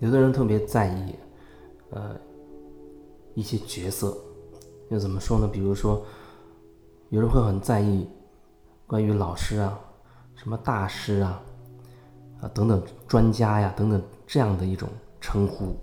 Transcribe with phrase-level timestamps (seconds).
[0.00, 1.14] 有的人特别在意，
[1.90, 2.16] 呃，
[3.34, 4.16] 一些角色，
[4.90, 5.48] 又怎么说呢？
[5.48, 6.04] 比如说，
[7.08, 8.08] 有人会很在意
[8.86, 9.78] 关于老师啊、
[10.34, 11.42] 什么大师啊、
[12.40, 14.88] 啊等等专家呀等等这样的一种
[15.20, 15.74] 称呼。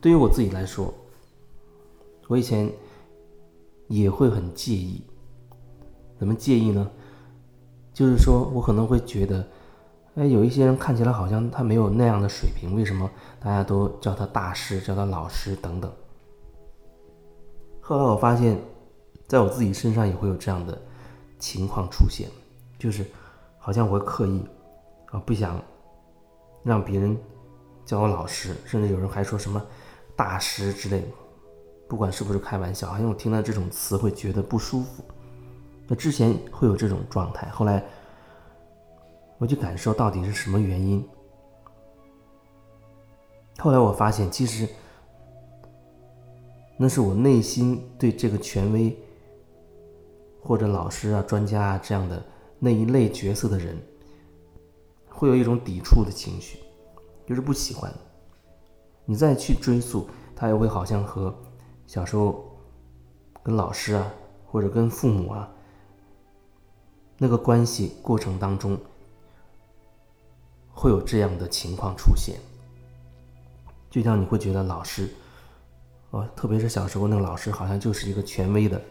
[0.00, 0.92] 对于我自己来说，
[2.28, 2.70] 我以前
[3.88, 5.02] 也会很介意。
[6.16, 6.90] 怎么介意呢？
[7.92, 9.46] 就是说我可能会觉得，
[10.16, 13.10] 哎，有一些人看起来好像他没有那样的水平，为什么
[13.40, 15.90] 大家都叫他大师、叫他老师等等？
[17.80, 18.56] 后来我发现，
[19.26, 20.80] 在我自己身上也会有这样的
[21.40, 22.28] 情况出现，
[22.78, 23.04] 就是
[23.58, 24.40] 好像我会刻意
[25.10, 25.60] 啊，不想
[26.62, 27.18] 让别人
[27.84, 29.60] 叫我老师，甚至有人还说什么
[30.14, 31.08] 大师之类的，
[31.88, 35.02] 不管是不是开玩笑，好像我听到这种词会觉得不舒服。
[35.88, 37.84] 那之前会有这种状态，后来
[39.38, 41.06] 我就感受到底是什么原因。
[43.58, 44.68] 后来我发现，其实
[46.76, 48.96] 那是我内心对这个权威
[50.42, 52.22] 或者老师啊、专家啊这样的
[52.58, 53.76] 那一类角色的人，
[55.08, 56.58] 会有一种抵触的情绪，
[57.26, 57.92] 就是不喜欢。
[59.04, 61.34] 你再去追溯，他也会好像和
[61.86, 62.44] 小时候
[63.42, 64.12] 跟老师啊，
[64.46, 65.50] 或者跟父母啊。
[67.16, 68.76] 那个关系过程当中，
[70.74, 72.36] 会有这样的情况出现，
[73.88, 75.08] 就像你会觉得老师，
[76.10, 78.82] 呃，特别是小时候那个老师好像就是一个权威的，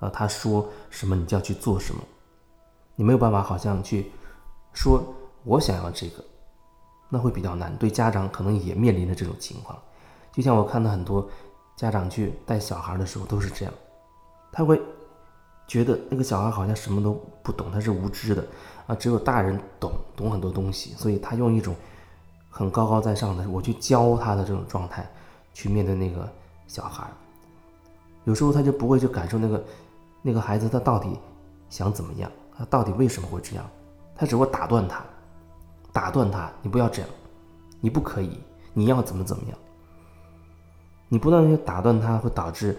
[0.00, 2.02] 啊，他说什么你就要去做什么，
[2.94, 4.12] 你没有办法好像去
[4.74, 5.02] 说
[5.44, 6.22] 我想要这个，
[7.08, 7.74] 那会比较难。
[7.78, 9.76] 对家长可能也面临着这种情况，
[10.32, 11.28] 就像我看到很多
[11.74, 13.74] 家长去带小孩的时候都是这样，
[14.52, 14.80] 他会。
[15.66, 18.44] 觉得那个小孩好像什么都不懂，他是无知的
[18.86, 21.74] 啊，只有大人懂懂很多东西，所以他用一种
[22.50, 25.08] 很高高在上的我去教他的这种状态
[25.54, 26.30] 去面对那个
[26.66, 27.06] 小孩，
[28.24, 29.64] 有时候他就不会去感受那个
[30.20, 31.18] 那个孩子他到底
[31.70, 33.64] 想怎么样，他到底为什么会这样，
[34.14, 35.02] 他只会打断他，
[35.92, 37.10] 打断他，你不要这样，
[37.80, 38.38] 你不可以，
[38.74, 39.58] 你要怎么怎么样，
[41.08, 42.78] 你不断的去打断他，会导致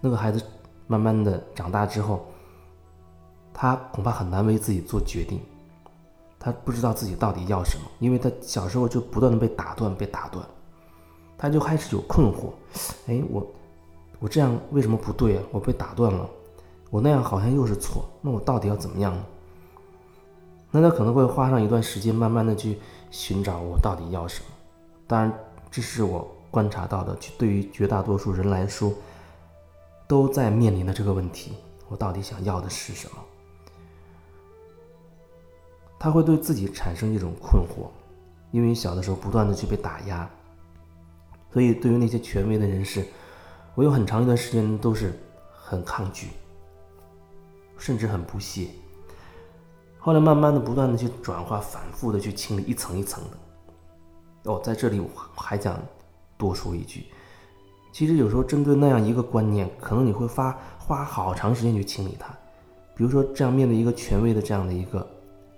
[0.00, 0.42] 那个孩子。
[0.86, 2.26] 慢慢的长大之后，
[3.54, 5.40] 他恐怕很难为自己做决定，
[6.38, 10.44] 他不知道自己到底要什么，因为他小时候就不断的被打断，被打断，
[11.38, 12.50] 他就开始有困惑，
[13.06, 13.46] 哎，我
[14.18, 15.42] 我这样为什么不对啊？
[15.52, 16.28] 我被打断了，
[16.90, 19.24] 我那样好像又是错，那我到底要怎么样呢？
[20.70, 22.78] 那他可能会花上一段时间，慢慢的去
[23.10, 24.46] 寻找我到底要什么。
[25.06, 25.32] 当然，
[25.70, 28.92] 这是我观察到的，对于绝大多数人来说。
[30.06, 31.54] 都在面临的这个问题：
[31.88, 33.16] 我到底想要的是什么？
[36.04, 37.88] 他会对自己产生一种困惑，
[38.50, 40.28] 因为小的时候不断的去被打压，
[41.50, 43.06] 所以对于那些权威的人士，
[43.74, 45.18] 我有很长一段时间都是
[45.50, 46.28] 很抗拒，
[47.78, 48.68] 甚至很不屑。
[49.98, 54.52] 后来慢慢的、不断的去转化、反复的去清理，一层一层的。
[54.52, 55.80] 哦，在这里我还想
[56.36, 57.06] 多说一句。
[57.94, 62.28] 其实有时候针对那样一个观念，可能你会发花好长时间去清理它。
[62.94, 65.08] 比如说，这样面对一个权威的这样的一个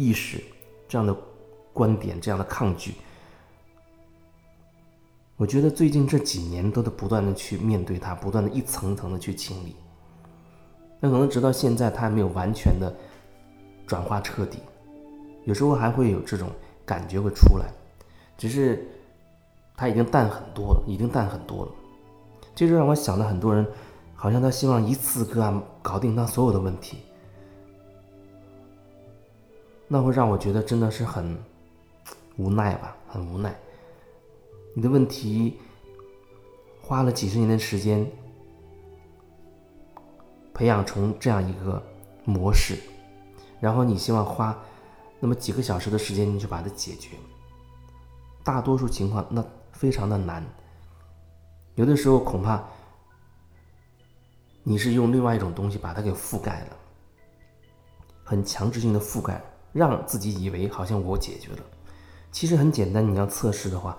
[0.00, 0.42] 意识、
[0.88, 1.14] 这样的
[1.74, 2.94] 观点、这样的抗拒，
[5.36, 9.76] 我觉得最近这几年都在不断的去面对它，不断的一层层的去清理。
[11.00, 12.90] 那可能直到现在，它还没有完全的
[13.86, 14.58] 转化彻底，
[15.44, 16.48] 有时候还会有这种
[16.86, 17.66] 感觉会出来，
[18.38, 18.88] 只是
[19.76, 21.72] 它已经淡很多了，已经淡很多了。
[22.54, 23.66] 这就让我想到，很多人
[24.14, 26.98] 好像他希望一次个案搞定他所有的问题，
[29.92, 31.36] 那会让我觉得真的是很
[32.36, 33.52] 无奈吧，很无奈。
[34.72, 35.58] 你的问题
[36.80, 38.08] 花了几十年的时间
[40.54, 41.82] 培养成这样一个
[42.24, 42.78] 模式，
[43.58, 44.56] 然后你希望花
[45.18, 47.16] 那么几个小时的时间你就把它解决，
[48.44, 50.46] 大多数情况那非常的难。
[51.74, 52.62] 有的时候恐怕
[54.62, 56.76] 你是用另外一种东西把它给覆盖了，
[58.22, 61.58] 很强制性的覆盖，让自己以为好像我解决了。
[62.32, 63.96] 其实很简单，你要测试的话，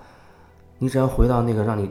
[0.78, 1.90] 你只要回到那个让你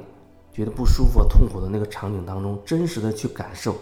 [0.52, 3.76] 觉得不舒服、痛苦的那个场景当中，真实的去感受。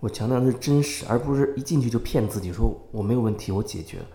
[0.00, 4.06] 我强调的是真实，而不是一进去就骗自己说我没有问题，我解决了。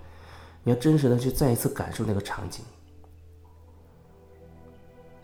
[0.64, 2.64] 你要真实的去再一次感受那个场景，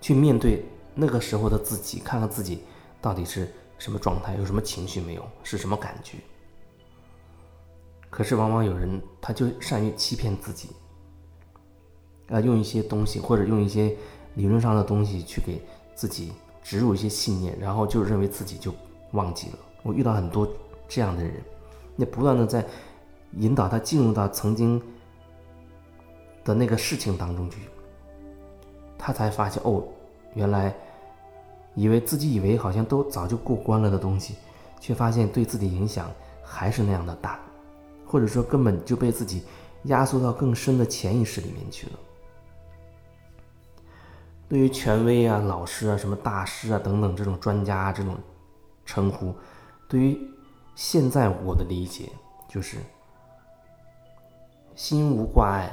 [0.02, 0.66] 去面对。
[1.00, 2.64] 那个时候的自己，看看自己
[3.00, 3.48] 到底是
[3.78, 6.18] 什么状态，有什么情绪没有，是什么感觉。
[8.18, 10.70] 可是往往有人他就善于欺骗自己，
[12.30, 13.96] 啊，用一些东西或者用一些
[14.34, 15.62] 理论上的东西去给
[15.94, 16.34] 自己
[16.64, 18.74] 植入一些信念，然后就认为自己就
[19.12, 19.60] 忘记了。
[19.84, 20.52] 我遇到很多
[20.88, 21.32] 这样的人，
[21.96, 22.66] 那不断的在
[23.34, 24.82] 引导他进入到曾经
[26.44, 27.60] 的那个事情当中去，
[28.98, 29.84] 他才发现哦，
[30.34, 30.76] 原来
[31.76, 34.34] 以为自己以为好像都早就过关了的东西，
[34.80, 36.12] 却发现对自己影响
[36.42, 37.40] 还是那样的大，
[38.08, 39.44] 或者说根本就被自己
[39.84, 41.94] 压缩到更深的潜意识里面去了。
[44.50, 48.18] 对于权威啊、老师啊、什么大师啊等等这种专家这种
[48.86, 49.36] 称呼。
[49.90, 50.18] 对于
[50.74, 52.10] 现在我的理解，
[52.48, 52.78] 就是
[54.74, 55.70] 心无挂碍，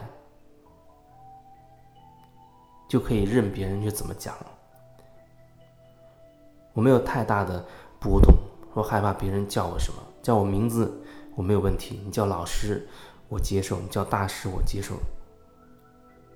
[2.89, 4.35] 就可以任别人去怎么讲。
[6.73, 7.65] 我没有太大的
[8.01, 8.35] 波动，
[8.73, 11.01] 说害怕别人叫我什么，叫我名字
[11.35, 12.01] 我没有问题。
[12.05, 12.87] 你叫老师，
[13.29, 14.95] 我接受；你叫大师，我接受。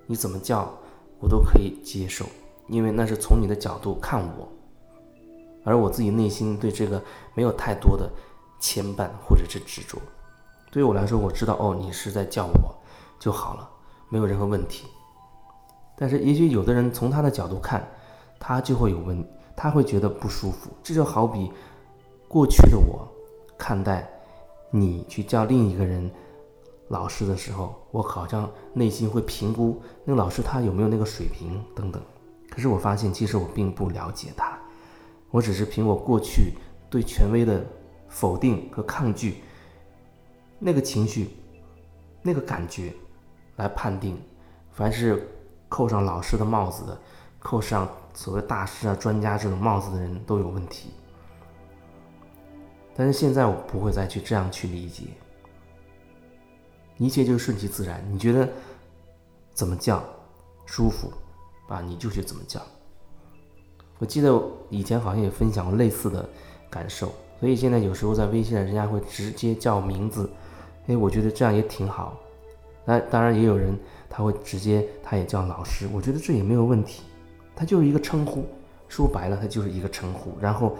[0.05, 0.73] 你怎么叫，
[1.19, 2.25] 我都可以接受，
[2.67, 4.47] 因为那是从你的角度看我。
[5.63, 7.01] 而我自己内心对这个
[7.35, 8.09] 没有太多的
[8.59, 9.99] 牵绊或者是执着，
[10.71, 12.75] 对于我来说，我知道哦，你是在叫我
[13.19, 13.69] 就好了，
[14.07, 14.87] 没有任何问题。
[15.95, 17.85] 但是也许有的人从他的角度看，
[18.39, 19.23] 他就会有问，
[19.55, 20.71] 他会觉得不舒服。
[20.81, 21.51] 这就好比
[22.27, 23.05] 过去的我
[23.57, 24.09] 看待
[24.71, 26.09] 你去叫另一个人
[26.89, 32.01] 老师的时候，我好像内心会评估那个老师他有没有那个水平等等。
[32.49, 34.57] 可是我发现，其实我并不了解他。
[35.31, 36.53] 我只是凭我过去
[36.89, 37.63] 对权威的
[38.07, 39.43] 否定和抗拒，
[40.57, 41.29] 那个情绪、
[42.23, 42.91] 那个感觉，
[43.57, 44.19] 来判定，
[44.71, 45.27] 凡是
[45.67, 46.99] 扣上老师的帽子的，
[47.37, 50.89] 扣上所谓大师啊、专家这种帽子的人都有问题。
[52.95, 55.03] 但是现在我不会再去这样去理解，
[56.97, 58.03] 一切就顺其自然。
[58.11, 58.47] 你觉得
[59.53, 60.03] 怎么叫
[60.65, 61.11] 舒服
[61.67, 62.61] 啊，你就去怎么叫。
[63.97, 66.27] 我记得以前好像也分享过类似的
[66.69, 70.29] 感受，所以现在有时候在微信上，人家会直接叫名字，
[70.87, 72.17] 哎，我觉得这样也挺好。
[72.85, 73.77] 那当然也有人
[74.09, 77.03] 他会直接他也叫老师，我觉得这也没有问题，
[77.55, 78.45] 他就是一个称呼，
[78.87, 80.77] 说白了他就是一个称呼，然后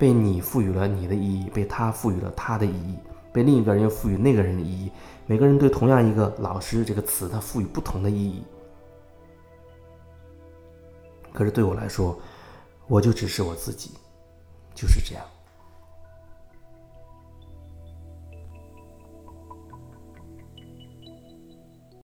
[0.00, 2.96] 被你赋予了你的意义，被他赋予了他的意义，
[3.34, 4.90] 被另一个人又赋予那个人的意义，
[5.26, 8.42] 每个人对同样一个老师这个词，他赋予不同的意义。
[11.34, 12.18] 可是对我来说，
[12.88, 13.90] 我就只是我自己，
[14.74, 15.22] 就是这样。